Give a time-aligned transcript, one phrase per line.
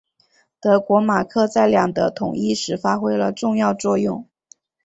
[0.59, 4.27] 德国马克在两德统一时发挥了重要作用。